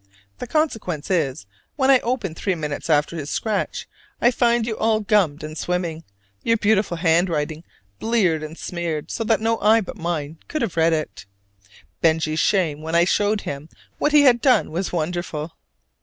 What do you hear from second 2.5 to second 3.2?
minutes after